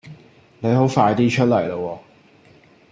[0.61, 1.99] 你好快啲出嚟啦喎